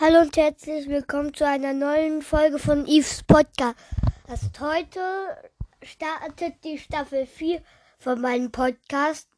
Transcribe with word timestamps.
Hallo 0.00 0.22
und 0.22 0.36
herzlich 0.36 0.88
willkommen 0.88 1.32
zu 1.34 1.46
einer 1.46 1.72
neuen 1.72 2.20
Folge 2.20 2.58
von 2.58 2.84
Eves 2.84 3.22
Podcast. 3.22 3.76
Heute 4.58 5.00
startet 5.82 6.64
die 6.64 6.78
Staffel 6.78 7.26
4 7.26 7.62
von 8.00 8.20
meinem 8.20 8.50
Podcast. 8.50 9.28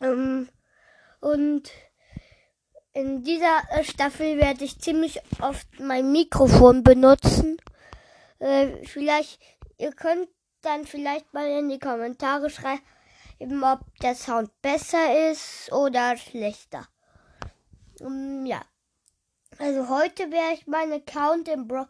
Ähm, 0.00 0.48
und 1.20 1.72
in 2.92 3.24
dieser 3.24 3.62
Staffel 3.82 4.38
werde 4.38 4.64
ich 4.64 4.78
ziemlich 4.78 5.20
oft 5.40 5.66
mein 5.80 6.12
Mikrofon 6.12 6.84
benutzen. 6.84 7.56
Äh, 8.38 8.86
vielleicht, 8.86 9.40
ihr 9.76 9.90
könnt 9.90 10.28
dann 10.60 10.84
vielleicht 10.84 11.34
mal 11.34 11.48
in 11.48 11.68
die 11.68 11.80
Kommentare 11.80 12.48
schreiben, 12.48 13.64
ob 13.64 13.80
der 14.02 14.14
Sound 14.14 14.52
besser 14.62 15.32
ist 15.32 15.72
oder 15.72 16.16
schlechter. 16.16 16.86
Um, 17.98 18.46
ja. 18.46 18.62
Also 19.62 19.88
heute 19.88 20.32
werde 20.32 20.54
ich 20.54 20.66
meinen 20.66 20.94
Account 20.94 21.46
in 21.46 21.68
Brawl 21.68 21.86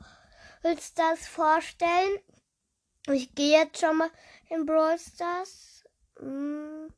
Stars 0.78 1.26
vorstellen. 1.26 2.18
Ich 3.08 3.34
gehe 3.34 3.60
jetzt 3.60 3.80
schon 3.80 3.96
mal 3.96 4.10
in 4.50 4.66
Brawl 4.66 4.98
Stars. 4.98 5.82
Hm. 6.18 6.92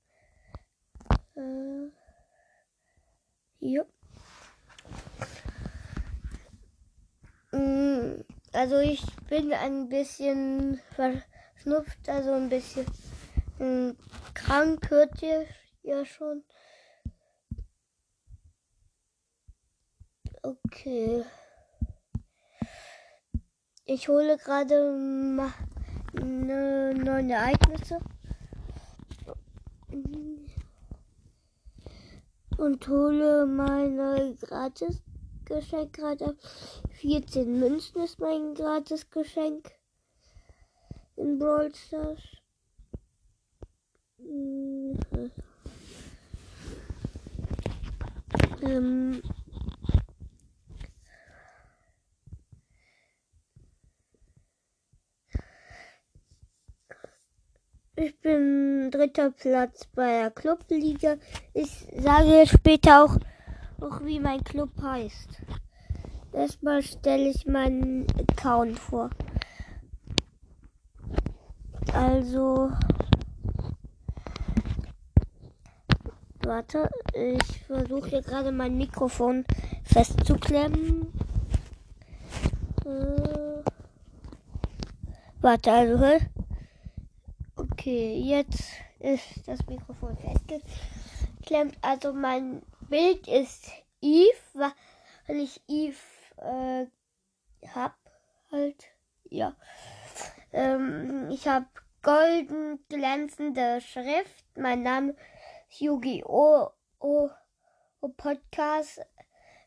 Äh. 1.36 1.92
Ja. 3.60 3.84
Hm. 7.52 8.24
Also 8.52 8.78
ich 8.78 9.04
bin 9.28 9.52
ein 9.52 9.88
bisschen 9.88 10.80
verschnupft, 10.96 12.08
also 12.08 12.32
ein 12.32 12.48
bisschen 12.48 12.86
hm, 13.58 13.96
krank, 14.34 14.90
hört 14.90 15.22
ihr 15.22 15.46
ja 15.84 16.04
schon. 16.04 16.42
Okay. 20.44 21.24
Ich 23.86 24.08
hole 24.08 24.36
gerade 24.36 24.92
ne, 26.12 26.94
neue 26.94 27.32
Ereignisse. 27.32 27.98
Und 32.58 32.86
hole 32.88 33.46
meine 33.46 34.36
Gratis-Geschenk 34.38 35.94
gerade. 35.94 36.36
14 37.00 37.58
Münzen 37.58 38.02
ist 38.02 38.18
mein 38.18 38.54
Gratis-Geschenk. 38.54 39.70
In 41.16 41.38
Brawl 41.38 41.74
Stars. 41.74 42.20
Mhm. 44.18 45.30
Ähm, 48.60 49.22
Ich 57.96 58.20
bin 58.20 58.90
dritter 59.04 59.30
Platz 59.32 59.86
bei 59.94 60.20
der 60.20 60.30
Clubliga. 60.30 61.16
Ich 61.52 61.86
sage 61.98 62.46
später 62.46 63.04
auch, 63.04 63.16
auch 63.80 64.02
wie 64.02 64.18
mein 64.18 64.42
Club 64.42 64.70
heißt. 64.80 65.42
Erstmal 66.32 66.82
stelle 66.82 67.28
ich 67.28 67.46
meinen 67.46 68.06
Account 68.18 68.78
vor. 68.78 69.10
Also, 71.92 72.70
warte, 76.42 76.90
ich 77.12 77.62
versuche 77.66 78.08
hier 78.08 78.22
gerade 78.22 78.52
mein 78.52 78.78
Mikrofon 78.78 79.44
festzuklemmen. 79.84 81.12
Äh, 82.86 83.62
warte, 85.40 85.72
also, 85.72 85.98
hör. 85.98 86.20
Okay, 87.56 88.18
jetzt 88.18 88.64
ist 89.04 89.46
das 89.46 89.66
Mikrofon 89.66 90.16
festgeklemmt. 90.16 91.76
Also 91.82 92.12
mein 92.14 92.62
Bild 92.88 93.28
ist 93.28 93.70
Eve, 94.00 94.72
weil 95.26 95.36
ich 95.36 95.60
Eve 95.68 95.96
äh, 96.38 96.86
hab 97.68 97.96
halt. 98.50 98.86
Ja. 99.24 99.54
Ähm, 100.52 101.28
ich 101.30 101.46
habe 101.46 101.66
golden 102.02 102.78
glänzende 102.88 103.80
Schrift. 103.82 104.44
Mein 104.56 104.82
Name 104.82 105.14
ist 105.68 105.80
Yu-Gi-Oh! 105.80 106.70
Oh, 107.00 107.28
oh, 108.00 108.08
Podcast. 108.08 109.02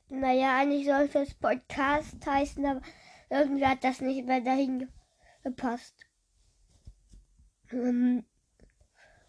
Naja, 0.10 0.58
eigentlich 0.58 0.88
sollte 0.88 1.20
es 1.20 1.36
Podcast 1.36 2.26
heißen, 2.26 2.66
aber 2.66 2.82
irgendwie 3.30 3.66
hat 3.66 3.84
das 3.84 4.02
nicht 4.02 4.26
mehr 4.26 4.42
dahin 4.42 4.92
gepasst. 5.44 6.08
Ähm, 7.72 8.26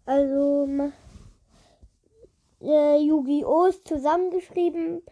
Also 0.05 0.69
äh, 2.61 2.99
Yu-Gi-Oh! 2.99 3.67
ist 3.67 3.87
zusammengeschrieben. 3.87 5.03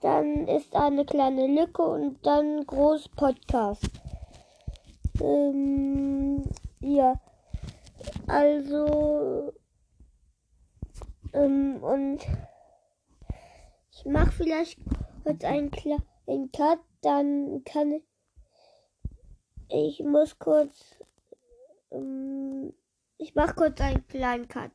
Dann 0.00 0.46
ist 0.48 0.74
eine 0.74 1.04
kleine 1.04 1.46
Lücke 1.46 1.82
und 1.82 2.24
dann 2.24 2.66
groß 2.66 3.08
Podcast. 3.10 3.90
Ähm, 5.20 6.44
ja. 6.80 7.20
Also 8.26 9.52
ähm, 11.36 11.82
und 11.82 12.20
ich 13.90 14.04
mache 14.06 14.32
vielleicht 14.32 14.78
heute 15.26 15.46
einen 15.46 15.70
kleinen 15.70 16.50
Cut, 16.52 16.80
dann 17.02 17.62
kann 17.64 17.92
ich. 17.92 18.04
Ich 19.68 20.02
muss 20.02 20.38
kurz. 20.38 20.96
Ähm, 21.90 22.72
ich 23.18 23.34
mache 23.34 23.54
kurz 23.54 23.80
einen 23.80 24.06
kleinen 24.06 24.48
Cut. 24.48 24.72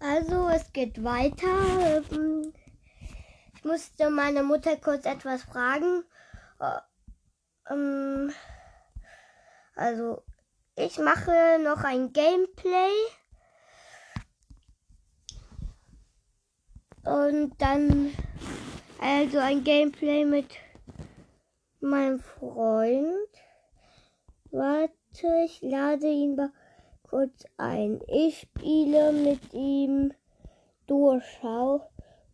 Also, 0.00 0.48
es 0.48 0.72
geht 0.72 1.02
weiter. 1.02 2.02
Ähm, 2.12 2.52
ich 3.58 3.64
musste 3.64 4.08
meine 4.08 4.44
Mutter 4.44 4.76
kurz 4.76 5.04
etwas 5.04 5.42
fragen. 5.42 6.04
Äh, 6.60 7.72
ähm, 7.72 8.32
also, 9.74 10.22
ich 10.76 10.96
mache 10.98 11.58
noch 11.64 11.82
ein 11.82 12.12
Gameplay. 12.12 12.92
Und 17.04 17.60
dann 17.60 18.14
also 19.00 19.38
ein 19.38 19.64
Gameplay 19.64 20.24
mit 20.24 20.54
meinem 21.80 22.20
Freund. 22.20 23.28
Warte, 24.52 25.42
ich 25.44 25.60
lade 25.62 26.06
ihn 26.06 26.36
mal 26.36 26.52
kurz 27.02 27.44
ein. 27.56 28.00
Ich 28.06 28.38
spiele 28.38 29.12
mit 29.12 29.52
ihm 29.52 30.12
Durchschau. 30.86 31.90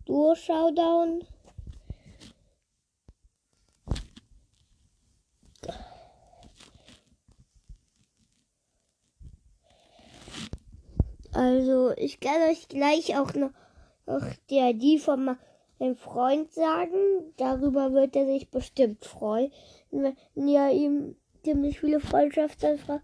Durchschaudown. 0.06 1.24
Also, 11.32 11.90
ich 11.96 12.20
kann 12.20 12.42
euch 12.48 12.68
gleich 12.68 13.16
auch 13.18 13.34
noch 13.34 13.50
auch 14.06 14.22
die 14.50 14.58
ID 14.58 15.00
von 15.00 15.36
meinem 15.78 15.96
Freund 15.96 16.52
sagen. 16.52 17.32
Darüber 17.36 17.92
wird 17.92 18.16
er 18.16 18.26
sich 18.26 18.50
bestimmt 18.50 19.04
freuen, 19.04 19.50
wenn 19.90 20.14
ihr 20.48 20.70
ihm 20.70 21.16
ziemlich 21.42 21.80
viele 21.80 22.00
Freundschaftsanfragen 22.00 23.02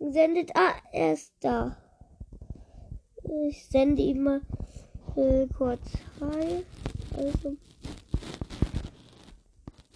sendet. 0.00 0.52
Ah, 0.54 0.74
er 0.92 1.12
ist 1.12 1.32
da. 1.40 1.76
Ich 3.48 3.66
sende 3.68 4.02
ihm 4.02 4.22
mal 4.22 4.40
äh, 5.16 5.46
kurz 5.56 5.80
Hi. 6.20 6.64
Also, 7.16 7.56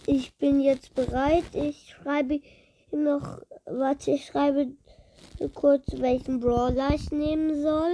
ich 0.05 0.33
bin 0.35 0.59
jetzt 0.59 0.93
bereit. 0.95 1.45
Ich 1.53 1.89
schreibe 1.89 2.41
noch, 2.91 3.39
warte, 3.65 4.11
ich 4.11 4.25
schreibe 4.25 4.73
kurz, 5.53 5.85
welchen 5.97 6.39
Brawler 6.39 6.93
ich 6.93 7.11
nehmen 7.11 7.61
soll. 7.61 7.91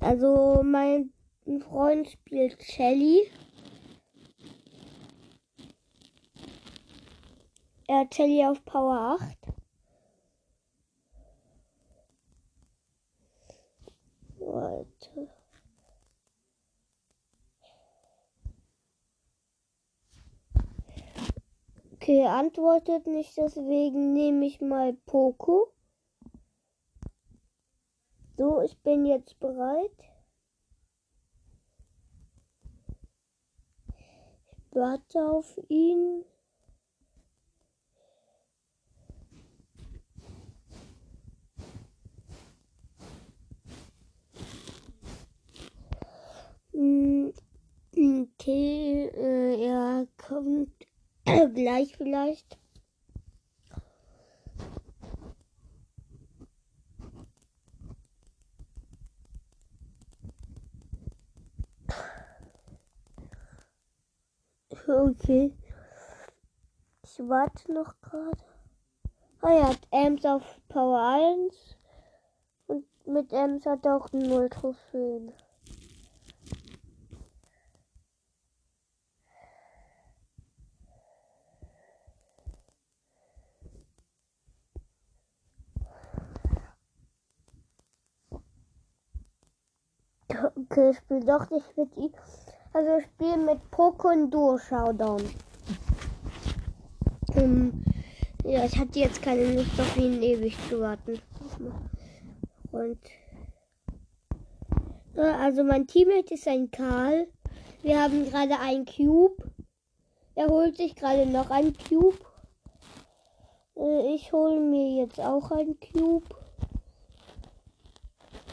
Also 0.00 0.62
mein 0.64 1.12
Freund 1.68 2.08
spielt 2.08 2.62
Shelly. 2.62 3.30
Er 7.86 8.00
hat 8.00 8.14
Shelly 8.14 8.44
auf 8.46 8.64
Power 8.64 9.18
8. 9.20 9.39
Warte. 14.52 15.28
Okay, 21.92 22.26
antwortet 22.26 23.06
nicht, 23.06 23.36
deswegen 23.36 24.12
nehme 24.12 24.46
ich 24.46 24.60
mal 24.60 24.94
Poco. 25.06 25.72
So, 28.36 28.60
ich 28.62 28.76
bin 28.82 29.06
jetzt 29.06 29.38
bereit. 29.38 29.96
Ich 33.92 34.74
warte 34.74 35.24
auf 35.30 35.60
ihn. 35.68 36.24
Okay, 48.40 49.10
äh, 49.14 49.66
er 49.66 50.06
kommt 50.16 50.72
gleich 51.54 51.96
vielleicht. 51.96 52.58
Okay. 64.86 65.52
Ich 67.04 67.18
warte 67.20 67.72
noch 67.72 67.94
gerade. 68.00 68.42
Ah, 69.42 69.68
hat 69.68 69.78
Ems 69.90 70.24
auf 70.24 70.42
Power 70.68 71.00
1. 71.00 71.76
Und 72.66 72.86
mit 73.06 73.32
Ems 73.32 73.66
hat 73.66 73.84
er 73.84 73.96
auch 73.96 74.12
0 74.12 74.48
Trophäen. 74.48 75.32
Okay, 90.56 90.79
ich 90.90 90.98
spiele 90.98 91.24
doch 91.24 91.48
nicht 91.50 91.76
mit 91.76 91.96
ihm. 91.96 92.12
Also 92.72 92.98
ich 92.98 93.04
spiele 93.04 93.36
mit 93.36 93.70
Poco 93.70 94.08
und 94.08 94.30
Duo 94.30 94.58
Showdown. 94.58 95.22
Um, 97.34 97.84
ja, 98.44 98.64
ich 98.64 98.78
hatte 98.78 98.98
jetzt 98.98 99.22
keine 99.22 99.54
Lust 99.54 99.78
auf 99.78 99.96
ihn 99.96 100.22
ewig 100.22 100.56
zu 100.68 100.80
warten. 100.80 101.20
Und 102.72 102.98
also 105.16 105.64
mein 105.64 105.86
Teammate 105.86 106.34
ist 106.34 106.48
ein 106.48 106.70
Karl. 106.70 107.28
Wir 107.82 108.02
haben 108.02 108.24
gerade 108.24 108.58
einen 108.58 108.84
Cube. 108.84 109.36
Er 110.34 110.48
holt 110.48 110.76
sich 110.76 110.94
gerade 110.94 111.26
noch 111.26 111.50
einen 111.50 111.76
Cube. 111.76 112.18
Äh, 113.76 114.14
ich 114.14 114.32
hole 114.32 114.60
mir 114.60 115.02
jetzt 115.02 115.20
auch 115.20 115.50
einen 115.50 115.78
Cube. 115.80 116.26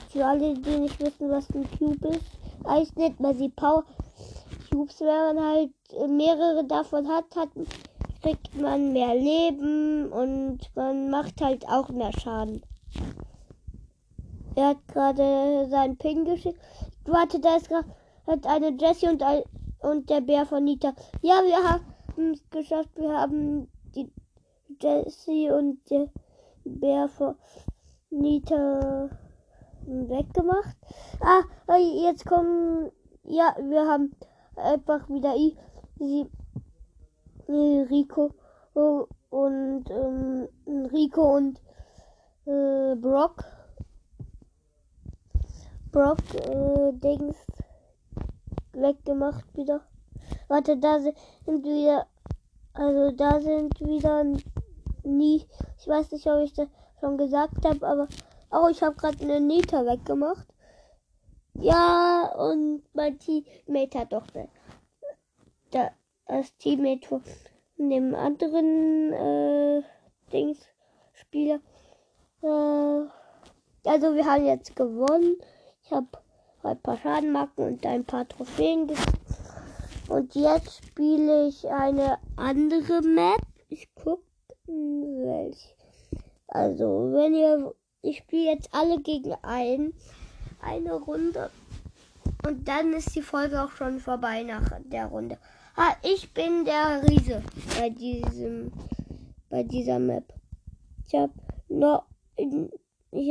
Für 0.10 0.26
alle, 0.26 0.54
die 0.54 0.78
nicht 0.78 1.00
wissen, 1.00 1.30
was 1.30 1.54
ein 1.54 1.66
Cube 1.78 2.08
ist. 2.08 2.22
Heißt 2.68 2.98
nicht 2.98 3.20
mal 3.20 3.36
sie 3.36 3.50
Power. 3.50 3.84
Cubes, 4.70 5.00
wenn 5.02 5.36
man 5.36 5.44
halt 5.44 5.72
mehrere 6.10 6.64
davon 6.66 7.08
hat, 7.08 7.26
hat, 7.36 7.50
kriegt 8.22 8.56
man 8.56 8.94
mehr 8.94 9.16
Leben 9.16 10.12
und 10.12 10.60
man 10.76 11.10
macht 11.10 11.42
halt 11.42 11.68
auch 11.68 11.90
mehr 11.90 12.12
Schaden. 12.14 12.62
Er 14.56 14.70
hat 14.70 14.88
gerade 14.88 15.68
seinen 15.70 15.98
Pin 15.98 16.26
geschickt. 16.26 16.60
Warte, 17.06 17.40
da 17.40 17.56
ist 17.58 17.70
gerade 17.70 18.50
eine 18.50 18.70
Jessie 18.78 19.08
und, 19.08 19.24
ein, 19.24 19.44
und 19.82 20.10
der 20.10 20.22
Bär 20.22 20.46
von 20.46 20.64
Nita. 20.64 20.94
Ja, 21.22 21.42
wir 21.44 21.58
haben 21.58 22.34
es 22.34 22.50
geschafft. 22.50 22.90
Wir 22.96 23.14
haben 23.14 23.70
die 23.96 24.12
Jessie 24.82 25.50
und 25.52 25.80
der 25.90 26.10
Bär 26.66 27.08
von 27.08 27.36
Nita 28.10 29.10
weggemacht. 29.88 30.78
Ah, 31.22 31.44
jetzt 31.78 32.26
kommen. 32.26 32.92
Ja, 33.24 33.56
wir 33.62 33.88
haben 33.88 34.12
einfach 34.56 35.10
wieder 35.10 35.36
easy 35.36 36.30
Rico 37.48 38.32
und 39.30 39.86
ähm, 39.90 40.48
Rico 40.92 41.36
und 41.36 41.62
äh, 42.46 42.96
Brock. 42.96 43.44
Brock 45.92 46.20
äh, 46.36 46.92
Dings 46.94 47.38
weggemacht 48.74 49.46
wieder. 49.56 49.82
Warte, 50.48 50.78
da 50.78 51.00
sind 51.00 51.16
wir. 51.64 52.06
Also 52.74 53.12
da 53.12 53.42
sind 53.42 53.80
wieder 53.80 54.24
nie. 55.04 55.46
Ich 55.80 55.88
weiß 55.88 56.12
nicht, 56.12 56.28
ob 56.28 56.44
ich 56.44 56.54
das 56.54 56.68
schon 57.00 57.18
gesagt 57.18 57.66
habe, 57.66 57.88
aber 57.88 58.08
oh, 58.58 58.70
ich 58.70 58.82
habe 58.82 58.96
gerade 58.96 59.22
eine 59.22 59.40
Nita 59.40 59.86
weggemacht. 59.86 60.48
Ja, 61.54 62.34
und 62.38 62.84
mein 62.94 63.18
Teammate 63.20 64.00
hat 64.00 64.14
doch 64.14 64.28
da, 65.72 65.92
das 66.28 66.56
Teammate 66.58 67.08
von 67.08 67.22
dem 67.78 68.16
anderen 68.16 69.14
äh, 69.14 69.84
Dings 70.32 70.60
Spieler 71.14 71.60
Äh, 72.42 73.08
also 73.90 74.16
wir 74.16 74.26
haben 74.26 74.46
jetzt 74.46 74.76
gewonnen. 74.76 75.38
Ich 75.84 75.92
habe 75.92 76.08
ein 76.64 76.80
paar 76.82 76.98
Schadenmarken 76.98 77.66
und 77.66 77.86
ein 77.86 78.04
paar 78.04 78.28
Trophäen. 78.28 78.92
Und 80.10 80.36
jetzt 80.36 80.86
spiele 80.86 81.48
ich 81.48 81.68
eine 81.70 82.18
andere 82.36 83.02
Map. 83.02 83.42
Ich 83.70 83.94
gucke, 83.96 84.24
welche. 84.68 85.70
Also, 86.48 87.12
wenn 87.14 87.34
ihr. 87.34 87.74
Ich 88.08 88.20
spiele 88.20 88.54
jetzt 88.54 88.74
alle 88.74 89.02
gegen 89.02 89.34
ein. 89.42 89.94
Eine 90.62 90.94
Runde. 90.94 91.52
Und 92.48 92.66
dann 92.66 92.94
ist 92.94 93.14
die 93.16 93.22
Folge 93.22 93.62
auch 93.62 93.72
schon 93.72 94.00
vorbei 94.00 94.44
nach 94.44 94.64
der 94.86 95.08
Runde. 95.08 95.38
Ah, 95.76 95.94
ich 96.02 96.34
bin 96.34 96.64
der 96.64 97.04
Riese 97.04 97.44
bei 97.78 97.90
diesem. 97.90 98.72
Bei 99.50 99.64
dieser 99.64 100.00
Map. 100.00 100.24
Ich 101.06 101.16
habe 101.16 101.34
noch. 101.68 102.06
Ich, 102.38 103.30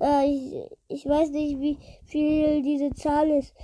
äh, 0.00 0.26
ich, 0.26 0.54
ich 0.88 1.06
weiß 1.06 1.28
nicht, 1.30 1.60
wie 1.60 1.76
viel 2.04 2.62
diese 2.62 2.94
Zahl 2.94 3.28
ist. 3.28 3.54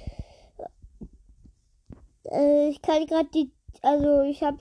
Äh, 2.24 2.68
ich 2.68 2.82
kann 2.82 3.06
gerade 3.06 3.30
die, 3.30 3.50
also 3.80 4.20
ich 4.20 4.42
habe, 4.42 4.58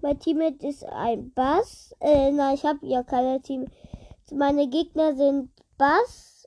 mein 0.00 0.20
Teammate 0.20 0.64
ist 0.64 0.84
ein 0.84 1.32
Bass. 1.32 1.92
Äh, 1.98 2.30
nein, 2.30 2.54
ich 2.54 2.64
habe 2.64 2.86
ja 2.86 3.02
keine 3.02 3.42
Team. 3.42 3.66
Meine 4.30 4.68
Gegner 4.68 5.14
sind 5.16 5.50
Bass, 5.78 6.46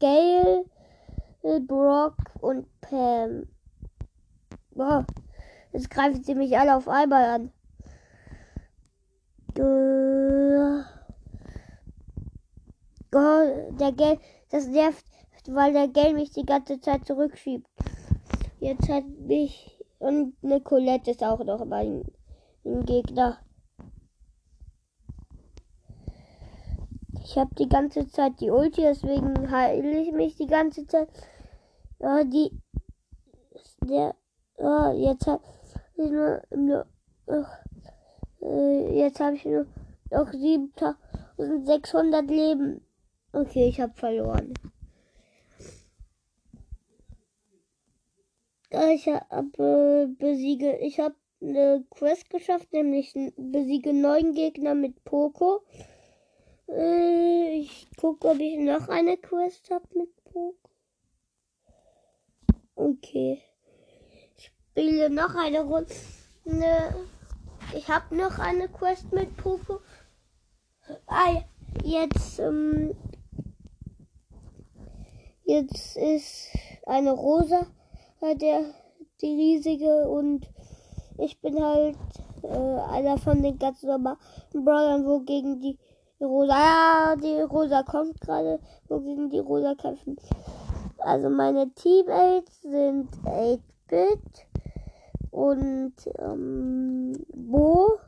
Gail, 0.00 0.64
Brock 1.66 2.16
und 2.40 2.66
Pam. 2.80 3.46
Boah, 4.72 5.06
jetzt 5.72 5.88
greifen 5.88 6.24
sie 6.24 6.34
mich 6.34 6.58
alle 6.58 6.76
auf 6.76 6.88
einmal 6.88 7.24
an. 7.24 7.52
Oh, 13.14 13.76
der 13.78 13.92
Gale, 13.92 14.18
das 14.50 14.66
nervt, 14.66 15.04
weil 15.46 15.72
der 15.72 15.88
Gale 15.88 16.14
mich 16.14 16.32
die 16.32 16.46
ganze 16.46 16.80
Zeit 16.80 17.04
zurückschiebt. 17.04 17.68
Jetzt 18.58 18.88
hat 18.88 19.04
mich 19.06 19.78
und 20.00 20.34
eine 20.42 20.60
Colette 20.60 21.12
ist 21.12 21.22
auch 21.22 21.44
noch 21.44 21.64
mein, 21.64 22.04
mein 22.64 22.84
Gegner. 22.84 23.38
Ich 27.24 27.38
habe 27.38 27.54
die 27.54 27.68
ganze 27.68 28.08
Zeit 28.08 28.40
die 28.40 28.50
Ulti, 28.50 28.80
deswegen 28.82 29.50
heile 29.50 30.00
ich 30.00 30.12
mich 30.12 30.36
die 30.36 30.46
ganze 30.46 30.86
Zeit. 30.86 31.08
Ja, 32.00 32.24
die. 32.24 32.50
Der. 33.84 34.14
Ja, 34.58 34.92
jetzt 34.92 35.26
habe 35.26 35.42
ich 35.96 36.10
nur. 36.10 36.42
nur 36.54 36.86
äh, 38.40 38.98
jetzt 38.98 39.20
habe 39.20 39.36
ich 39.36 39.44
nur 39.44 39.66
noch 40.10 40.32
7600 40.32 42.28
Leben. 42.28 42.84
Okay, 43.32 43.68
ich 43.68 43.80
habe 43.80 43.94
verloren. 43.94 44.52
Ich 48.94 49.06
habe 49.06 49.62
äh, 49.62 50.06
besiege, 50.18 50.76
ich 50.78 50.98
habe 50.98 51.14
eine 51.40 51.84
Quest 51.90 52.30
geschafft, 52.30 52.72
nämlich 52.72 53.12
besiege 53.36 53.92
neun 53.92 54.32
Gegner 54.34 54.74
mit 54.74 55.04
Poco. 55.04 55.62
Äh, 56.74 57.58
ich 57.58 57.88
gucke, 57.96 58.28
ob 58.28 58.38
ich 58.38 58.58
noch 58.58 58.88
eine 58.88 59.18
Quest 59.18 59.70
habe 59.70 59.86
mit 59.94 60.24
Poco. 60.24 60.56
Okay. 62.74 63.42
Ich 64.36 64.46
spiele 64.46 65.10
noch 65.10 65.34
eine 65.34 65.60
Runde. 65.60 65.94
Ich 67.74 67.88
habe 67.88 68.16
noch 68.16 68.38
eine 68.38 68.68
Quest 68.68 69.12
mit 69.12 69.36
Poco. 69.36 69.80
Ah, 71.06 71.42
jetzt, 71.84 72.38
ähm, 72.38 72.94
jetzt 75.44 75.96
ist 75.96 76.48
eine 76.86 77.12
rosa 77.12 77.66
der 78.22 78.64
die 79.20 79.34
riesige 79.34 80.08
und 80.08 80.48
ich 81.18 81.40
bin 81.40 81.62
halt 81.62 81.96
äh, 82.42 82.48
einer 82.48 83.18
von 83.18 83.42
den 83.42 83.58
ganz 83.58 83.82
normalen 83.82 84.18
Brawlern, 84.52 85.06
wo 85.06 85.20
gegen 85.20 85.60
die 86.22 86.26
Rosa, 86.26 86.54
ja, 86.54 87.16
die 87.16 87.40
Rosa 87.40 87.82
kommt 87.82 88.20
gerade, 88.20 88.60
wo 88.88 89.00
gegen 89.00 89.28
die 89.28 89.40
Rosa 89.40 89.74
kämpfen. 89.74 90.16
Also 90.98 91.28
meine 91.28 91.68
Teammates 91.74 92.62
sind 92.62 93.10
8-Bit 93.24 94.46
und 95.32 95.94
ähm, 96.18 97.12
Bo 97.34 97.98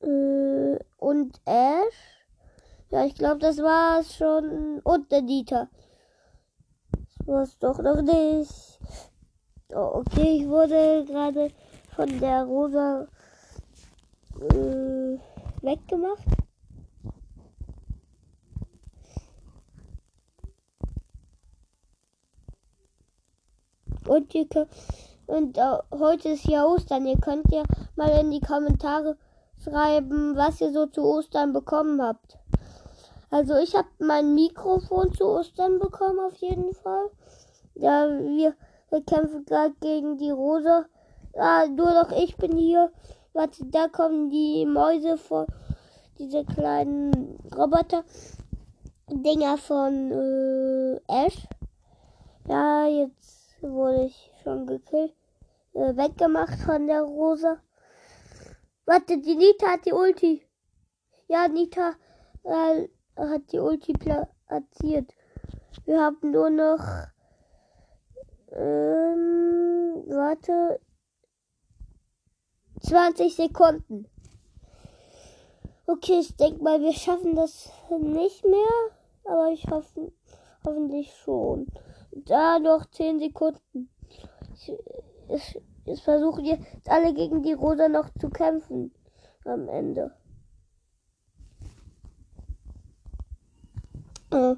äh, 0.00 0.78
und 0.96 1.40
Ash. 1.44 2.26
Ja, 2.90 3.04
ich 3.04 3.14
glaube, 3.14 3.38
das 3.38 3.58
war's 3.58 4.16
schon. 4.16 4.80
Und 4.82 5.12
der 5.12 5.22
Dieter. 5.22 5.68
Was 7.24 7.56
doch 7.58 7.78
noch 7.78 8.02
nicht. 8.02 8.80
Oh, 9.68 10.00
okay, 10.00 10.38
ich 10.40 10.48
wurde 10.48 11.04
gerade 11.04 11.52
von 11.94 12.18
der 12.18 12.44
Rosa 12.44 13.06
äh, 14.40 15.18
weggemacht. 15.62 16.24
Und, 24.06 24.34
ihr 24.34 24.48
könnt, 24.48 24.70
und 25.26 25.58
uh, 25.58 25.78
heute 25.98 26.30
ist 26.30 26.46
ja 26.46 26.64
Ostern. 26.64 27.06
Ihr 27.06 27.18
könnt 27.18 27.52
ja 27.52 27.62
mal 27.96 28.08
in 28.20 28.30
die 28.30 28.40
Kommentare 28.40 29.18
schreiben, 29.62 30.34
was 30.36 30.60
ihr 30.60 30.72
so 30.72 30.86
zu 30.86 31.02
Ostern 31.04 31.52
bekommen 31.52 32.00
habt. 32.00 32.38
Also 33.30 33.56
ich 33.56 33.74
habe 33.74 33.88
mein 33.98 34.34
Mikrofon 34.34 35.12
zu 35.12 35.26
Ostern 35.26 35.78
bekommen 35.78 36.18
auf 36.20 36.34
jeden 36.36 36.72
Fall. 36.72 37.10
Ja, 37.74 38.08
wir, 38.08 38.54
wir 38.88 39.02
kämpfen 39.04 39.44
gerade 39.44 39.74
gegen 39.80 40.16
die 40.16 40.30
Rosa. 40.30 40.86
Ah, 41.34 41.66
nur 41.66 41.92
noch 41.92 42.10
ich 42.12 42.36
bin 42.36 42.56
hier. 42.56 42.90
Warte, 43.38 43.64
da 43.66 43.86
kommen 43.86 44.30
die 44.30 44.66
Mäuse 44.66 45.16
vor. 45.16 45.46
Diese 46.18 46.44
kleinen 46.44 47.38
Roboter. 47.56 48.02
Dinger 49.08 49.56
von 49.56 50.10
äh, 50.10 51.00
Ash. 51.06 51.46
Ja, 52.48 52.88
jetzt 52.88 53.62
wurde 53.62 54.06
ich 54.06 54.32
schon 54.42 54.66
gekillt. 54.66 55.14
Äh, 55.72 55.96
weggemacht 55.96 56.58
von 56.62 56.88
der 56.88 57.02
Rosa. 57.02 57.58
Warte, 58.86 59.18
die 59.18 59.36
Nita 59.36 59.68
hat 59.68 59.86
die 59.86 59.92
Ulti. 59.92 60.42
Ja, 61.28 61.46
Nita. 61.46 61.92
Äh, 62.42 62.88
hat 63.16 63.52
die 63.52 63.60
Ulti 63.60 63.92
platziert. 63.92 65.14
Wir 65.84 66.00
haben 66.00 66.32
nur 66.32 66.50
noch. 66.50 66.84
Ähm, 68.50 70.02
warte. 70.08 70.80
20 72.80 73.34
Sekunden. 73.34 74.06
Okay, 75.86 76.20
ich 76.20 76.36
denke 76.36 76.62
mal, 76.62 76.80
wir 76.80 76.92
schaffen 76.92 77.34
das 77.34 77.70
nicht 78.00 78.44
mehr. 78.44 78.90
Aber 79.24 79.50
ich 79.50 79.66
hoffe, 79.70 80.12
hoffentlich 80.64 81.12
schon. 81.14 81.66
Da 82.10 82.58
noch 82.58 82.86
10 82.90 83.20
Sekunden. 83.20 83.90
Ich, 84.54 84.72
ich, 85.28 85.62
ich 85.84 86.02
versuche 86.02 86.42
jetzt 86.42 86.88
alle 86.88 87.14
gegen 87.14 87.42
die 87.42 87.52
Rosa 87.52 87.88
noch 87.88 88.10
zu 88.20 88.30
kämpfen. 88.30 88.92
Am 89.44 89.68
Ende. 89.68 90.14
Äh, 94.30 94.56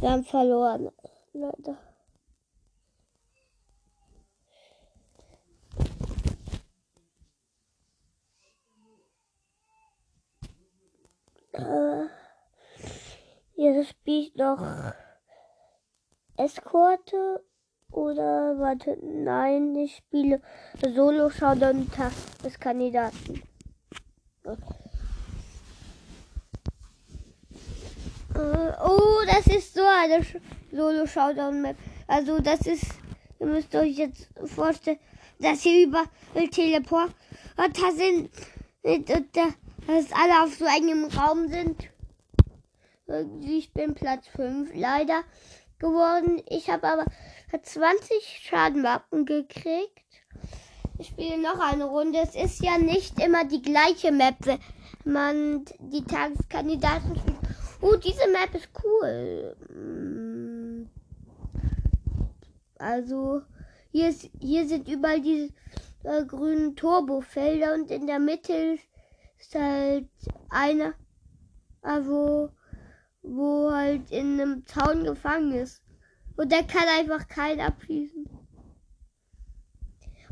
wir 0.00 0.10
haben 0.10 0.24
verloren. 0.24 0.90
Leute. 1.32 1.76
Äh, 11.60 12.06
jetzt 13.56 13.90
spiele 13.90 14.20
ich 14.20 14.34
noch 14.34 14.64
Eskorte 16.36 17.44
oder 17.90 18.58
warte, 18.58 18.96
nein, 19.02 19.74
ich 19.76 19.96
spiele 19.96 20.40
Solo 20.94 21.30
Showdown 21.30 21.90
des 22.42 22.58
Kandidaten. 22.58 23.42
Äh, 28.40 28.72
oh, 28.82 29.22
das 29.26 29.46
ist 29.54 29.74
so 29.74 29.82
eine 29.82 30.24
Solo-Showdown-Map. 30.72 31.76
Also 32.06 32.38
das 32.38 32.60
ist, 32.66 32.86
ihr 33.38 33.46
müsst 33.46 33.74
euch 33.74 33.98
jetzt 33.98 34.30
vorstellen, 34.46 34.98
dass 35.38 35.60
hier 35.60 35.86
überall 35.86 36.48
Teleporter 36.50 37.12
sind 37.94 38.30
und 38.82 39.10
dass 39.86 40.12
alle 40.12 40.42
auf 40.42 40.54
so 40.54 40.64
engem 40.64 41.04
Raum 41.06 41.48
sind. 41.48 41.88
Ich 43.42 43.72
bin 43.72 43.94
Platz 43.94 44.26
5 44.28 44.70
leider 44.74 45.22
geworden. 45.78 46.42
Ich 46.48 46.70
habe 46.70 46.86
aber 46.86 47.06
20 47.60 48.40
Schadenmarken 48.42 49.26
gekriegt. 49.26 50.04
Ich 50.98 51.08
spiele 51.08 51.38
noch 51.38 51.58
eine 51.58 51.86
Runde. 51.86 52.18
Es 52.22 52.34
ist 52.36 52.62
ja 52.62 52.78
nicht 52.78 53.18
immer 53.18 53.44
die 53.44 53.62
gleiche 53.62 54.12
Map, 54.12 54.36
wenn 54.44 55.12
man 55.12 55.64
die 55.78 56.04
Tageskandidaten 56.04 57.16
spielt. 57.16 57.38
Oh, 57.80 57.96
diese 57.96 58.28
Map 58.30 58.54
ist 58.54 58.68
cool. 58.84 59.56
Also, 62.78 63.42
hier, 63.90 64.10
ist, 64.10 64.30
hier 64.40 64.68
sind 64.68 64.88
überall 64.88 65.20
diese 65.20 65.52
äh, 66.04 66.24
grünen 66.24 66.76
Turbofelder 66.76 67.74
und 67.74 67.90
in 67.90 68.06
der 68.06 68.18
Mitte 68.18 68.52
ist 68.52 68.89
halt 69.54 70.08
einer, 70.48 70.94
äh, 71.82 72.00
wo, 72.02 72.50
wo 73.22 73.70
halt 73.72 74.10
in 74.10 74.40
einem 74.40 74.66
Zaun 74.66 75.04
gefangen 75.04 75.52
ist. 75.52 75.82
Und 76.36 76.52
der 76.52 76.64
kann 76.64 76.88
einfach 76.98 77.28
keinen 77.28 77.60
abschießen. 77.60 78.28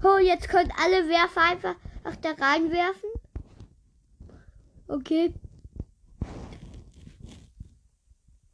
Oh, 0.02 0.18
jetzt 0.18 0.48
können 0.48 0.72
alle 0.78 1.08
Werfer 1.08 1.42
einfach 1.42 1.74
ach, 2.04 2.16
da 2.16 2.30
reinwerfen. 2.30 3.10
Okay. 4.86 5.34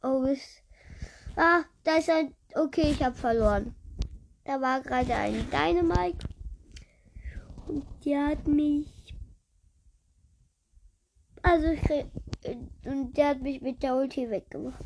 Oh, 0.01 0.23
ist. 0.23 0.61
Ah, 1.35 1.63
da 1.83 1.97
ist 1.97 2.09
ein. 2.09 2.33
Okay, 2.53 2.91
ich 2.91 3.03
habe 3.03 3.15
verloren. 3.15 3.75
Da 4.43 4.61
war 4.61 4.81
gerade 4.81 5.13
ein 5.15 5.49
Dynamite. 5.49 6.27
Und 7.67 7.85
der 8.05 8.27
hat 8.27 8.47
mich. 8.47 9.04
Also 11.45 11.67
ich. 11.67 12.05
Und 12.85 13.15
der 13.17 13.29
hat 13.29 13.41
mich 13.41 13.61
mit 13.61 13.83
der 13.83 13.95
Ulti 13.95 14.29
weggemacht. 14.29 14.83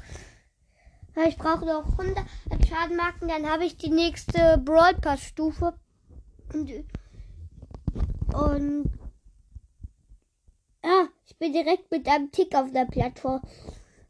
Ich 1.25 1.38
brauche 1.38 1.66
noch 1.66 1.98
100 1.98 2.25
Schadenmarken, 2.68 3.30
dann 3.30 3.50
habe 3.50 3.66
ich 3.66 3.78
die 3.78 3.89
nächste 3.89 4.62
Pass 5.01 5.22
Stufe. 5.22 5.74
Und, 6.54 6.72
und 8.34 8.92
ah, 10.84 11.08
ich 11.25 11.38
bin 11.38 11.54
direkt 11.54 11.89
mit 11.92 12.08
einem 12.08 12.32
Tick 12.32 12.54
auf 12.56 12.72
der 12.72 12.86
Plattform 12.86 13.42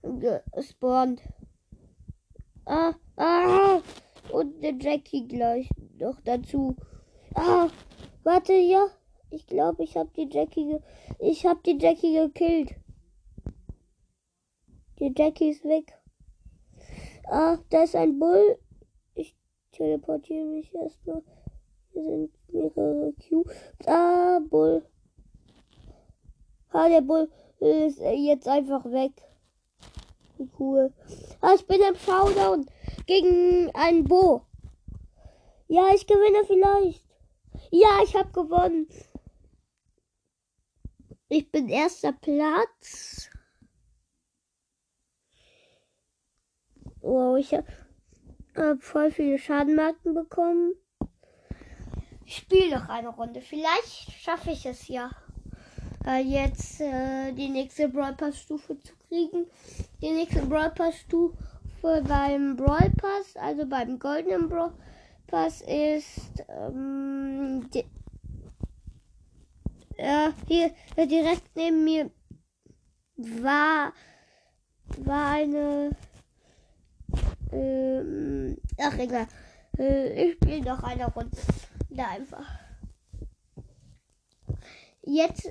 gespawnt. 0.01 1.21
Ah, 2.65 2.93
ah, 3.15 3.81
und 4.31 4.63
eine 4.63 4.77
Jackie 4.79 5.27
gleich 5.27 5.69
noch 5.99 6.19
dazu. 6.21 6.75
Ah, 7.35 7.69
warte, 8.23 8.53
ja. 8.53 8.87
Ich 9.31 9.45
glaube, 9.45 9.83
ich 9.83 9.95
habe 9.95 10.09
die 10.15 10.27
Jackie, 10.29 10.77
ich 11.19 11.45
habe 11.45 11.59
die 11.65 11.77
Jackie 11.77 12.15
gekillt. 12.15 12.75
Die 14.99 15.13
Jackie 15.15 15.49
ist 15.49 15.63
weg. 15.63 15.93
Ah, 17.25 17.57
da 17.69 17.83
ist 17.83 17.95
ein 17.95 18.17
Bull. 18.17 18.57
Ich 19.13 19.35
teleportiere 19.71 20.45
mich 20.45 20.73
erstmal. 20.73 21.21
Hier 21.91 22.03
sind 22.03 22.31
mehrere 22.51 23.13
Cubes. 23.13 23.55
Ah, 23.85 24.39
Bull. 24.49 24.83
Ah, 26.71 26.89
der 26.89 27.01
Bull 27.01 27.29
ist 27.59 27.99
jetzt 27.99 28.47
einfach 28.47 28.83
weg. 28.85 29.11
Cool. 30.57 30.93
Ah, 31.41 31.53
ich 31.55 31.67
bin 31.67 31.81
im 31.81 31.95
Showdown 31.95 32.65
gegen 33.05 33.69
einen 33.75 34.05
Bo. 34.05 34.41
Ja, 35.67 35.93
ich 35.93 36.07
gewinne 36.07 36.45
vielleicht. 36.45 37.05
Ja, 37.71 37.99
ich 38.03 38.15
habe 38.15 38.31
gewonnen. 38.31 38.87
Ich 41.31 41.51
bin 41.51 41.69
erster 41.69 42.11
Platz. 42.11 43.29
Wow, 47.01 47.37
ich 47.37 47.53
habe 47.53 47.67
hab 48.55 48.83
voll 48.83 49.11
viele 49.11 49.37
Schadenmarken 49.37 50.15
bekommen. 50.15 50.73
Ich 52.25 52.37
spiele 52.37 52.79
noch 52.79 52.89
eine 52.89 53.09
Runde. 53.09 53.41
Vielleicht 53.41 54.11
schaffe 54.11 54.49
ich 54.49 54.65
es 54.65 54.87
ja. 54.87 55.11
Jetzt 56.23 56.81
äh, 56.81 57.31
die 57.33 57.49
nächste 57.49 57.89
Brawl 57.89 58.15
Pass 58.15 58.39
Stufe 58.39 58.79
zu 58.79 58.93
kriegen. 59.07 59.45
Die 60.01 60.09
nächste 60.09 60.41
Brawl 60.47 60.71
Pass 60.71 60.97
Stufe 60.97 61.37
beim 62.07 62.55
Brawl 62.55 62.91
Pass, 62.97 63.35
also 63.35 63.67
beim 63.67 63.99
goldenen 63.99 64.49
Brawl 64.49 64.73
Pass 65.27 65.61
ist 65.61 66.43
ähm, 66.47 67.69
äh, 69.99 70.31
hier 70.47 70.71
äh, 70.95 71.07
direkt 71.07 71.55
neben 71.55 71.83
mir 71.83 72.11
war 73.17 73.93
war 74.97 75.31
eine 75.31 75.91
ähm, 77.51 78.57
ach 78.77 78.97
egal. 78.97 79.27
Äh, 79.77 80.27
ich 80.27 80.33
spiele 80.35 80.61
noch 80.61 80.83
eine 80.83 81.07
Runde 81.07 81.37
da 81.89 82.07
einfach. 82.09 82.45
Jetzt, 85.01 85.49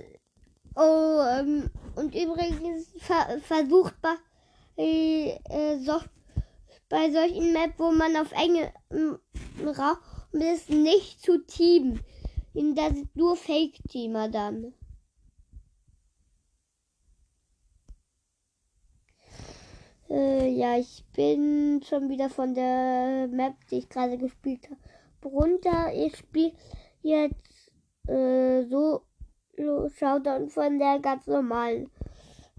oh, 0.77 1.21
ähm, 1.29 1.71
und 1.97 2.15
übrigens 2.15 2.93
ver 2.99 3.41
versucht 3.43 3.95
bei, 4.01 4.15
äh, 4.77 5.79
so, 5.81 6.01
bei 6.89 7.11
solchen 7.11 7.53
Map, 7.53 7.75
wo 7.79 7.91
man 7.91 8.17
auf 8.17 8.31
enge 8.33 8.73
Raum 8.91 9.99
ist, 10.33 10.71
nicht 10.71 11.23
zu 11.23 11.45
teamen. 11.45 12.01
Da 12.55 12.91
sind 12.91 13.15
nur 13.15 13.37
Fake-Teamer 13.37 14.29
dann. 14.29 14.75
Äh, 20.11 20.49
ja, 20.49 20.79
ich 20.79 21.05
bin 21.15 21.83
schon 21.83 22.09
wieder 22.09 22.31
von 22.31 22.55
der 22.55 23.29
Map, 23.29 23.55
die 23.71 23.79
ich 23.79 23.89
gerade 23.89 24.17
gespielt 24.17 24.69
habe 24.71 25.29
runter. 25.29 25.93
Ich 25.95 26.17
spiele 26.17 26.53
jetzt 27.03 27.71
äh, 28.07 28.65
so 28.65 29.03
Showdown 29.57 30.49
von 30.49 30.79
der 30.79 30.99
ganz 31.01 31.27
normalen 31.27 31.91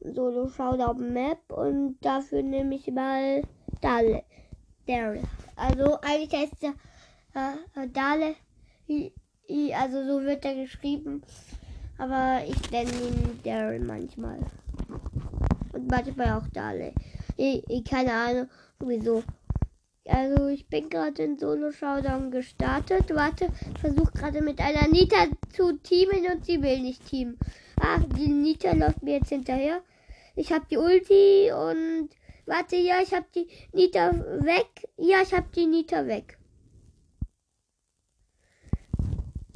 Solo 0.01 0.47
Showdown 0.47 1.11
Map 1.13 1.51
und 1.51 1.97
dafür 2.01 2.43
nehme 2.43 2.75
ich 2.75 2.87
mal 2.87 3.41
Dale. 3.81 4.23
Daryl. 4.85 5.23
Also 5.55 5.99
eigentlich 6.01 6.33
heißt 6.33 6.61
der 6.61 6.73
äh, 7.33 7.87
Dale. 7.89 8.35
Also 9.75 10.05
so 10.05 10.23
wird 10.23 10.45
er 10.45 10.55
geschrieben. 10.55 11.23
Aber 11.97 12.41
ich 12.47 12.71
nenne 12.71 12.91
ihn 12.91 13.39
Daryl 13.43 13.79
manchmal. 13.79 14.39
Und 15.73 15.89
manchmal 15.89 16.33
auch 16.33 16.47
Dale. 16.53 16.93
Ich, 17.35 17.63
ich, 17.69 17.83
keine 17.83 18.13
Ahnung 18.13 18.47
wieso. 18.79 19.23
Also 20.05 20.47
ich 20.47 20.67
bin 20.67 20.89
gerade 20.89 21.21
in 21.21 21.37
Solo 21.37 21.71
Showdown 21.71 22.31
gestartet. 22.31 23.13
Warte, 23.13 23.49
versuche 23.79 24.11
gerade 24.11 24.41
mit 24.41 24.59
einer 24.59 24.87
Nita 24.87 25.27
zu 25.55 25.77
teamen 25.77 26.25
und 26.31 26.45
sie 26.45 26.61
will 26.61 26.79
nicht 26.79 27.05
teamen. 27.07 27.37
Ah, 27.79 27.99
die 27.99 28.27
Nita 28.27 28.71
läuft 28.73 29.03
mir 29.03 29.17
jetzt 29.17 29.29
hinterher. 29.29 29.81
Ich 30.35 30.51
habe 30.51 30.65
die 30.69 30.77
Ulti 30.77 31.51
und 31.51 32.09
warte, 32.45 32.77
ja, 32.77 33.01
ich 33.03 33.13
habe 33.13 33.25
die 33.35 33.47
Nita 33.73 34.13
weg. 34.41 34.89
Ja, 34.97 35.21
ich 35.21 35.33
habe 35.33 35.47
die 35.55 35.67
Nita 35.67 36.07
weg. 36.07 36.38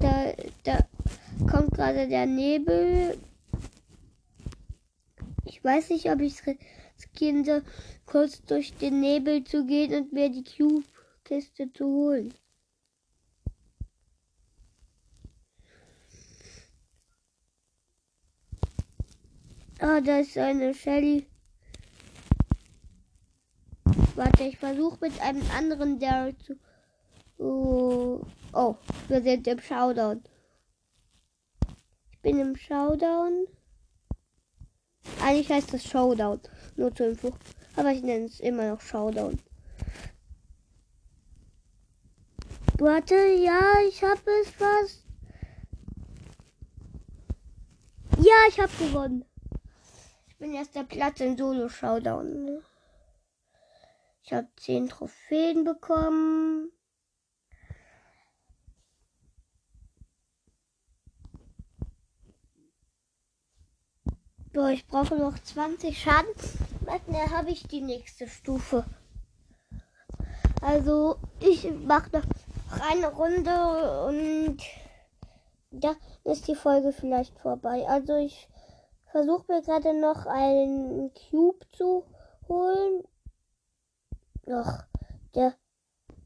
Da, 0.03 0.33
da 0.65 0.79
kommt 1.49 1.71
gerade 1.71 2.09
der 2.09 2.25
Nebel. 2.25 3.17
Ich 5.45 5.63
weiß 5.63 5.91
nicht, 5.91 6.11
ob 6.11 6.19
ich 6.19 6.33
es 6.33 6.45
riskieren 6.97 7.63
kurz 8.05 8.41
durch 8.41 8.73
den 8.75 8.99
Nebel 8.99 9.45
zu 9.45 9.65
gehen 9.65 9.93
und 9.93 10.11
mir 10.11 10.29
die 10.29 10.43
Cube-Kiste 10.43 11.71
zu 11.71 11.85
holen. 11.85 12.33
Ah, 19.79 20.01
da 20.01 20.19
ist 20.19 20.37
eine 20.37 20.73
Shelly. 20.73 21.27
Warte, 24.15 24.43
ich 24.43 24.57
versuche 24.57 24.97
mit 24.99 25.21
einem 25.21 25.49
anderen 25.57 25.97
Daryl 25.97 26.35
zu. 26.39 26.57
Oh, 27.37 28.21
oh, 28.53 28.75
wir 29.07 29.21
sind 29.21 29.47
im 29.47 29.59
Showdown. 29.59 30.23
Ich 32.11 32.19
bin 32.21 32.39
im 32.39 32.55
Showdown. 32.55 33.47
Eigentlich 35.21 35.49
heißt 35.49 35.73
das 35.73 35.83
Showdown. 35.83 36.39
Nur 36.75 36.93
zur 36.95 37.07
Info. 37.07 37.33
Aber 37.75 37.91
ich 37.91 38.03
nenne 38.03 38.25
es 38.25 38.39
immer 38.39 38.69
noch 38.69 38.81
Showdown. 38.81 39.39
Warte, 42.79 43.15
ja, 43.15 43.61
ich 43.87 44.03
habe 44.03 44.21
es 44.41 44.49
fast. 44.49 45.03
Ja, 48.17 48.33
ich 48.49 48.59
habe 48.59 48.71
gewonnen. 48.79 49.25
Ich 50.27 50.37
bin 50.37 50.53
erst 50.53 50.75
der 50.75 50.83
Platz 50.83 51.19
in 51.19 51.37
Solo 51.37 51.69
Showdown. 51.69 52.61
Ich 54.23 54.33
habe 54.33 54.47
10 54.57 54.89
Trophäen 54.89 55.63
bekommen. 55.63 56.71
Boah, 64.53 64.69
ich 64.69 64.85
brauche 64.85 65.15
noch 65.15 65.39
20 65.39 65.99
Schaden. 65.99 66.29
Dann 66.85 67.31
habe 67.31 67.49
ich 67.49 67.63
die 67.63 67.81
nächste 67.81 68.27
Stufe. 68.27 68.85
Also, 70.61 71.15
ich 71.39 71.71
mache 71.71 72.11
noch 72.15 72.23
eine 72.87 73.07
Runde 73.07 74.05
und 74.05 74.59
da 75.71 75.95
ist 76.23 76.47
die 76.47 76.53
Folge 76.53 76.93
vielleicht 76.93 77.39
vorbei. 77.39 77.87
Also, 77.87 78.15
ich 78.17 78.47
versuche 79.11 79.51
mir 79.51 79.63
gerade 79.63 79.99
noch 79.99 80.27
einen 80.27 81.11
Cube 81.15 81.65
zu 81.71 82.05
holen. 82.47 83.03
Ach, 84.51 84.85
der. 85.33 85.55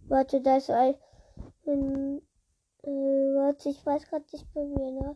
Warte, 0.09 0.41
da 0.41 0.57
ist 0.57 0.69
ein. 0.69 0.95
ein 1.65 2.21
äh, 2.83 2.89
warte, 2.89 3.69
ich 3.69 3.85
weiß 3.85 4.05
gerade 4.09 4.25
nicht 4.33 4.53
bei 4.53 4.65
mir, 4.65 4.91
ne? 4.91 5.15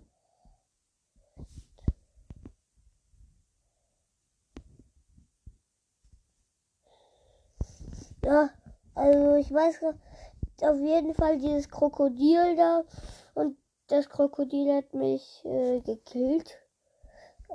Ja, 8.24 8.50
also 8.96 9.36
ich 9.36 9.52
weiß 9.52 9.82
auf 10.62 10.80
jeden 10.80 11.16
Fall 11.16 11.38
dieses 11.40 11.70
Krokodil 11.70 12.56
da 12.56 12.84
und 13.34 13.58
das 13.88 14.10
Krokodil 14.10 14.76
hat 14.76 14.94
mich 14.94 15.44
äh, 15.44 15.82
gekillt. 15.82 16.58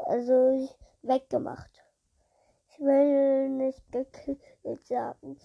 Also 0.06 0.68
weggemacht. 1.02 1.70
Ich 2.68 2.80
will 2.80 3.48
nicht 3.48 3.80
gekillt 3.92 4.86
sagen. 4.86 5.38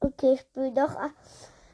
Okay, 0.00 0.34
ich 0.34 0.40
spiele 0.40 0.72
doch 0.72 0.96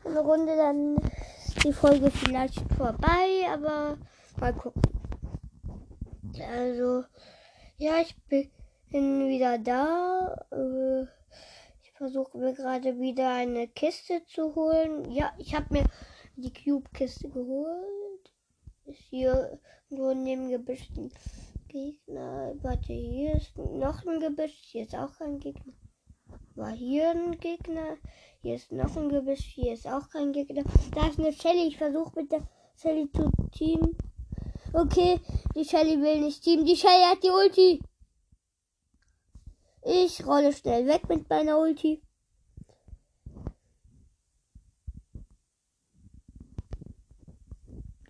eine 0.04 0.20
Runde, 0.20 0.56
dann 0.56 0.96
ist 0.96 1.64
die 1.64 1.72
Folge 1.72 2.10
vielleicht 2.10 2.58
vorbei, 2.76 3.46
aber 3.52 3.98
mal 4.40 4.54
gucken. 4.54 4.82
Also, 6.40 7.04
ja, 7.82 8.00
ich 8.00 8.14
bin 8.90 9.28
wieder 9.28 9.58
da. 9.58 10.46
Äh, 10.52 11.02
ich 11.82 11.90
versuche 11.96 12.38
mir 12.38 12.52
gerade 12.52 13.00
wieder 13.00 13.34
eine 13.34 13.66
Kiste 13.66 14.24
zu 14.26 14.54
holen. 14.54 15.10
Ja, 15.10 15.32
ich 15.36 15.54
habe 15.54 15.66
mir 15.70 15.84
die 16.36 16.52
Cube-Kiste 16.52 17.28
geholt. 17.28 18.32
Ist 18.84 19.00
hier 19.10 19.58
nur 19.88 20.14
neben 20.14 20.48
Gebüsch 20.48 20.88
Gegner. 21.66 22.54
Warte, 22.62 22.92
hier 22.92 23.34
ist 23.34 23.58
noch 23.58 24.06
ein 24.06 24.20
Gebüsch. 24.20 24.60
Hier 24.62 24.82
ist 24.82 24.94
auch 24.94 25.18
ein 25.20 25.40
Gegner. 25.40 25.72
War 26.54 26.70
hier 26.70 27.10
ein 27.10 27.32
Gegner. 27.40 27.96
Hier 28.42 28.54
ist 28.54 28.70
noch 28.70 28.96
ein 28.96 29.08
Gebüsch. 29.08 29.44
Hier 29.44 29.72
ist 29.72 29.88
auch 29.88 30.08
kein 30.08 30.32
Gegner. 30.32 30.62
Da 30.94 31.08
ist 31.08 31.18
eine 31.18 31.32
Shelly. 31.32 31.66
Ich 31.66 31.78
versuche 31.78 32.12
mit 32.14 32.30
der 32.30 32.46
Shelly 32.76 33.10
zu 33.10 33.28
teamen. 33.50 33.96
Okay, 34.74 35.20
die 35.54 35.66
Shelly 35.66 36.00
will 36.00 36.20
nicht 36.20 36.42
teamen. 36.42 36.64
Die 36.64 36.76
Shelly 36.76 37.04
hat 37.04 37.22
die 37.22 37.28
Ulti. 37.28 37.80
Ich 39.84 40.24
rolle 40.26 40.52
schnell 40.52 40.86
weg 40.86 41.08
mit 41.10 41.28
meiner 41.28 41.58
Ulti. 41.58 42.02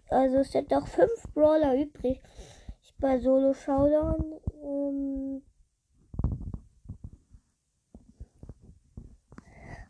Also 0.09 0.39
es 0.39 0.53
sind 0.53 0.71
noch 0.71 0.87
fünf 0.87 1.23
Brawler 1.35 1.75
übrig. 1.75 2.21
Ich 2.83 2.95
bei 2.99 3.19
Solo 3.19 3.55
Showdown. 3.55 4.41
Ähm 4.63 5.43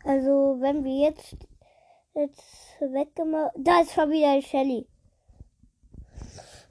also 0.05 0.57
wenn 0.59 0.83
wir 0.83 1.09
jetzt 1.09 1.35
jetzt 2.15 2.41
weggemacht. 2.79 3.51
Da 3.57 3.81
ist 3.81 3.93
schon 3.93 4.09
wieder 4.09 4.41
Shelly. 4.41 4.87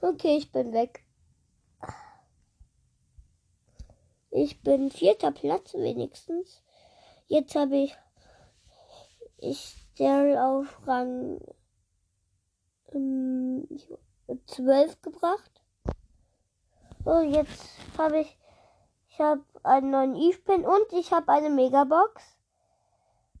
Okay, 0.05 0.35
ich 0.35 0.51
bin 0.51 0.73
weg. 0.73 1.05
Ich 4.31 4.61
bin 4.61 4.91
vierter 4.91 5.31
Platz 5.31 5.73
wenigstens. 5.75 6.61
Jetzt 7.27 7.55
habe 7.55 7.77
ich 7.77 7.95
ich 9.37 9.87
Daryl 9.97 10.37
auf 10.37 10.85
Rang 10.85 11.39
ähm, 12.91 13.65
12 14.47 15.01
gebracht. 15.03 15.61
So, 17.05 17.21
jetzt 17.21 17.69
habe 17.97 18.19
ich, 18.19 18.37
ich 19.07 19.21
habe 19.21 19.45
einen 19.63 19.91
neuen 19.91 20.15
E-Spin 20.17 20.65
und 20.65 20.91
ich 20.91 21.13
habe 21.13 21.31
eine 21.31 21.49
Megabox. 21.49 22.21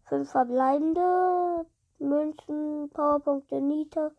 Fünf 0.05 0.31
verbleibende 0.31 1.65
Münzen, 1.99 2.89
Powerpunkte 2.89 3.59
Nita, 3.59 4.11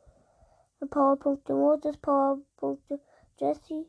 Powerpunkte 0.86 1.54
Mortis, 1.54 1.96
Powerpunkte 1.98 3.00
Jesse, 3.36 3.86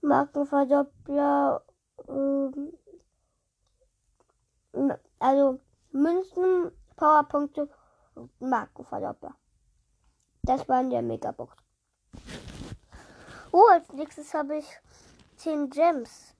Markenverdoppler, 0.00 1.62
ähm, 2.08 2.72
also 5.18 5.60
Münzen, 5.92 6.72
Powerpunkte 6.96 7.68
und 8.14 8.40
Markenverdoppler. 8.40 9.34
Das 10.42 10.68
war 10.68 10.80
in 10.80 10.90
der 10.90 11.02
Megabox. 11.02 11.54
Oh, 13.52 13.66
als 13.70 13.92
nächstes 13.92 14.32
habe 14.32 14.58
ich 14.58 14.66
10 15.36 15.70
Gems. 15.70 16.34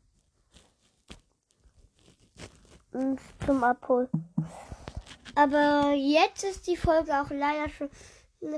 Zum 3.45 3.65
Abholen. 3.65 4.09
Aber 5.35 5.93
jetzt 5.93 6.45
ist 6.45 6.67
die 6.67 6.77
Folge 6.77 7.13
auch 7.13 7.31
leider 7.31 7.69
schon 7.69 7.89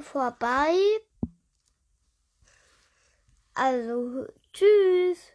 vorbei. 0.03 0.77
Also, 3.55 4.27
tschüss. 4.53 5.32